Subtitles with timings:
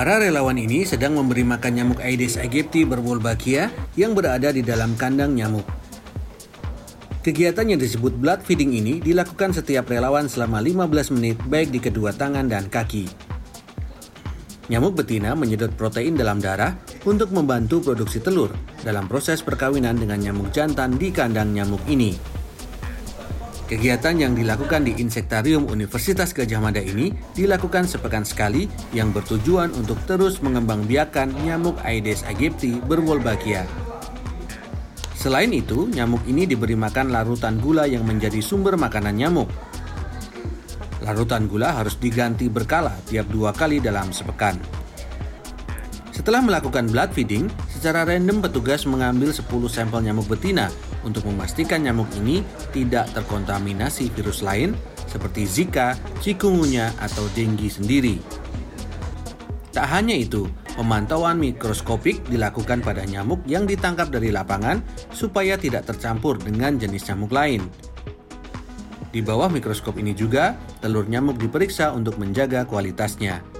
[0.00, 3.68] Para relawan ini sedang memberi makan nyamuk Aedes aegypti berwolbachia
[4.00, 5.68] yang berada di dalam kandang nyamuk.
[7.20, 12.16] Kegiatan yang disebut blood feeding ini dilakukan setiap relawan selama 15 menit baik di kedua
[12.16, 13.12] tangan dan kaki.
[14.72, 20.48] Nyamuk betina menyedot protein dalam darah untuk membantu produksi telur dalam proses perkawinan dengan nyamuk
[20.48, 22.29] jantan di kandang nyamuk ini.
[23.70, 29.94] Kegiatan yang dilakukan di Insektarium Universitas Gajah Mada ini dilakukan sepekan sekali yang bertujuan untuk
[30.10, 33.62] terus mengembangbiakan nyamuk Aedes aegypti berwolbachia.
[35.14, 39.46] Selain itu, nyamuk ini diberi makan larutan gula yang menjadi sumber makanan nyamuk.
[41.06, 44.58] Larutan gula harus diganti berkala tiap dua kali dalam sepekan.
[46.10, 47.46] Setelah melakukan blood feeding,
[47.80, 50.68] secara random petugas mengambil 10 sampel nyamuk betina
[51.00, 52.44] untuk memastikan nyamuk ini
[52.76, 54.76] tidak terkontaminasi virus lain
[55.08, 58.20] seperti Zika, chikungunya, atau dengue sendiri.
[59.72, 60.44] Tak hanya itu,
[60.76, 64.84] pemantauan mikroskopik dilakukan pada nyamuk yang ditangkap dari lapangan
[65.16, 67.64] supaya tidak tercampur dengan jenis nyamuk lain.
[69.08, 70.52] Di bawah mikroskop ini juga,
[70.84, 73.59] telur nyamuk diperiksa untuk menjaga kualitasnya.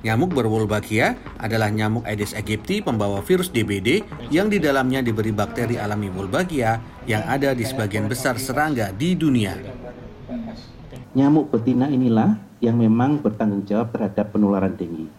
[0.00, 4.00] Nyamuk berwolbachia adalah nyamuk Aedes aegypti pembawa virus DBD
[4.32, 9.60] yang di dalamnya diberi bakteri alami Wolbachia yang ada di sebagian besar serangga di dunia.
[11.12, 12.32] Nyamuk betina inilah
[12.64, 15.12] yang memang bertanggung jawab terhadap penularan dengue.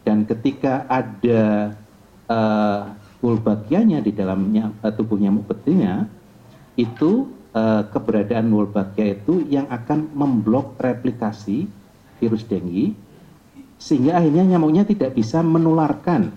[0.00, 1.76] Dan ketika ada
[2.32, 6.08] uh, Wolbachia-nya di dalamnya uh, tubuh nyamuk betina,
[6.80, 11.68] itu uh, keberadaan Wolbachia itu yang akan memblok replikasi
[12.16, 12.96] virus dengue
[13.76, 16.32] sehingga akhirnya nyamuknya tidak bisa menularkan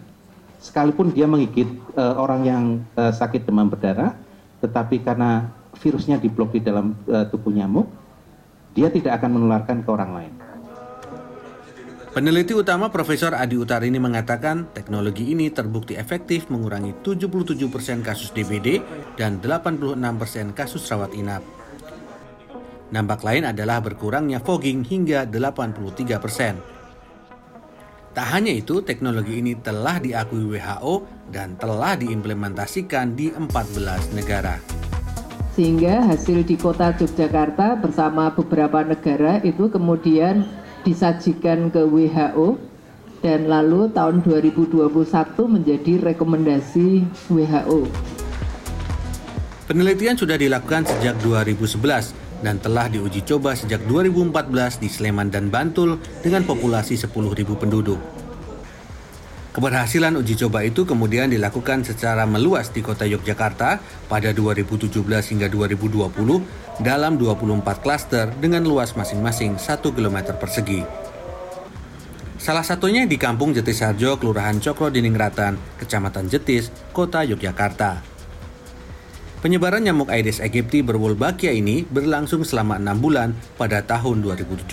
[0.60, 2.64] sekalipun dia menggigit uh, orang yang
[3.00, 4.16] uh, sakit demam berdarah
[4.60, 5.48] tetapi karena
[5.80, 7.88] virusnya diblok di dalam uh, tubuh nyamuk
[8.76, 10.34] dia tidak akan menularkan ke orang lain.
[12.10, 17.70] Peneliti utama Profesor Adi Utarini mengatakan teknologi ini terbukti efektif mengurangi 77%
[18.02, 18.82] kasus DBD
[19.14, 21.46] dan 86% kasus rawat inap.
[22.90, 26.58] Nampak lain adalah berkurangnya fogging hingga 83 persen.
[28.10, 34.58] Tak hanya itu, teknologi ini telah diakui WHO dan telah diimplementasikan di 14 negara.
[35.54, 40.42] Sehingga hasil di kota Yogyakarta bersama beberapa negara itu kemudian
[40.82, 42.58] disajikan ke WHO
[43.22, 44.90] dan lalu tahun 2021
[45.46, 47.86] menjadi rekomendasi WHO.
[49.70, 56.00] Penelitian sudah dilakukan sejak 2011 dan telah diuji coba sejak 2014 di Sleman dan Bantul
[56.24, 57.12] dengan populasi 10.000
[57.60, 58.00] penduduk.
[59.50, 66.86] Keberhasilan uji coba itu kemudian dilakukan secara meluas di kota Yogyakarta pada 2017 hingga 2020
[66.86, 70.86] dalam 24 klaster dengan luas masing-masing 1 km persegi.
[72.40, 78.19] Salah satunya di Kampung Jetisarjo, Kelurahan Cokro Diningratan, Kecamatan Jetis, Kota Yogyakarta.
[79.40, 84.68] Penyebaran nyamuk Aedes aegypti berwolbachia ini berlangsung selama enam bulan pada tahun 2017.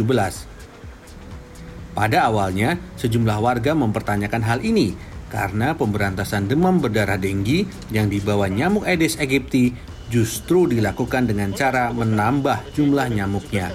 [1.95, 4.99] Pada awalnya, sejumlah warga mempertanyakan hal ini
[5.31, 7.63] karena pemberantasan demam berdarah denggi
[7.95, 9.71] yang dibawa nyamuk Aedes aegypti
[10.11, 13.71] justru dilakukan dengan cara menambah jumlah nyamuknya.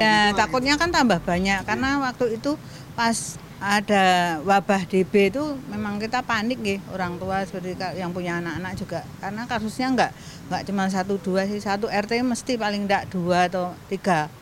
[0.00, 2.56] Ya, takutnya kan tambah banyak karena waktu itu
[2.96, 8.72] pas ada wabah DB itu memang kita panik nih orang tua seperti yang punya anak-anak
[8.80, 10.12] juga karena kasusnya enggak
[10.48, 14.32] enggak cuma satu dua sih satu RT mesti paling enggak dua atau tiga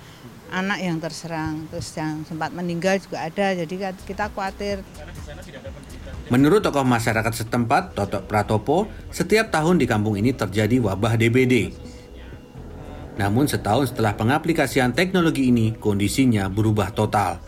[0.54, 4.86] anak yang terserang terus yang sempat meninggal juga ada jadi kita khawatir.
[6.28, 11.72] Menurut tokoh masyarakat setempat Toto Pratopo, setiap tahun di kampung ini terjadi wabah DBD.
[13.16, 17.40] Namun setahun setelah pengaplikasian teknologi ini, kondisinya berubah total.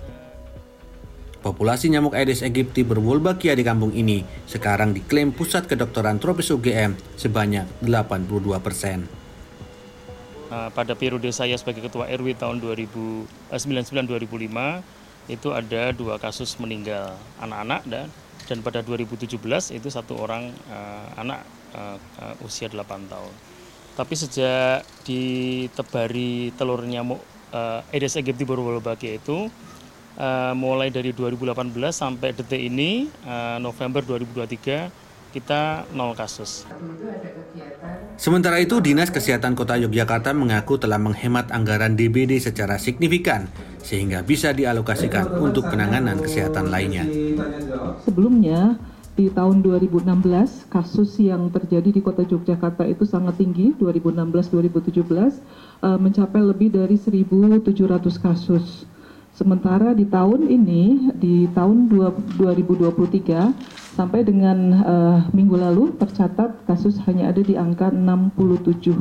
[1.40, 7.64] Populasi nyamuk Aedes aegypti berwolbachia di kampung ini sekarang diklaim Pusat Kedokteran Tropis UGM sebanyak
[7.80, 9.08] 82 persen.
[10.52, 14.84] Uh, pada periode saya sebagai Ketua RW tahun 2099-2005 uh,
[15.32, 18.12] itu ada dua kasus meninggal anak-anak dan
[18.44, 19.40] dan pada 2017
[19.72, 21.40] itu satu orang uh, anak
[21.72, 21.96] uh,
[22.44, 23.32] usia 8 tahun.
[23.96, 27.24] Tapi sejak ditebari telur nyamuk
[27.56, 29.48] uh, Aedes aegypti berwolbachia itu
[30.20, 36.66] uh, mulai dari 2018 sampai detik ini uh, November 2023 kita nol kasus.
[38.18, 43.46] Sementara itu, Dinas Kesehatan Kota Yogyakarta mengaku telah menghemat anggaran DBD secara signifikan
[43.80, 47.06] sehingga bisa dialokasikan untuk penanganan kesehatan lainnya.
[48.04, 48.76] Sebelumnya,
[49.14, 55.06] di tahun 2016 kasus yang terjadi di Kota Yogyakarta itu sangat tinggi 2016-2017
[55.80, 57.60] uh, mencapai lebih dari 1.700
[58.18, 58.90] kasus
[59.40, 67.32] Sementara di tahun ini, di tahun 2023 sampai dengan uh, minggu lalu tercatat kasus hanya
[67.32, 68.92] ada di angka 67.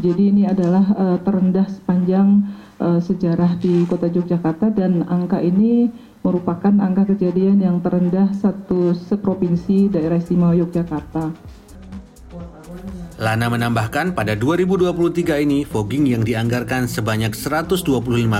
[0.00, 5.92] Jadi ini adalah uh, terendah sepanjang uh, sejarah di Kota Yogyakarta dan angka ini
[6.24, 11.36] merupakan angka kejadian yang terendah satu seprovinsi daerah istimewa Yogyakarta.
[13.16, 17.80] Lana menambahkan pada 2023 ini fogging yang dianggarkan sebanyak 125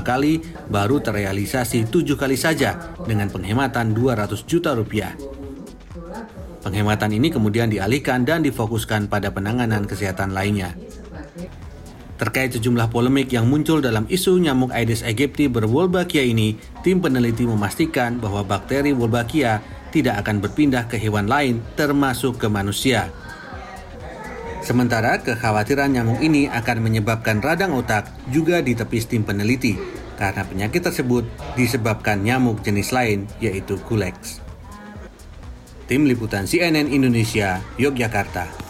[0.05, 5.17] kali baru terrealisasi tujuh kali saja dengan penghematan 200 juta rupiah.
[6.61, 10.77] Penghematan ini kemudian dialihkan dan difokuskan pada penanganan kesehatan lainnya.
[12.21, 18.21] Terkait sejumlah polemik yang muncul dalam isu nyamuk Aedes aegypti berwolbachia ini, tim peneliti memastikan
[18.21, 23.09] bahwa bakteri Wolbachia tidak akan berpindah ke hewan lain termasuk ke manusia.
[24.67, 29.79] Sementara kekhawatiran nyamuk ini akan menyebabkan radang otak juga ditepis tim peneliti
[30.19, 31.23] karena penyakit tersebut
[31.55, 34.43] disebabkan nyamuk jenis lain yaitu Kulex.
[35.87, 38.66] Tim Liputan CNN Indonesia, Yogyakarta.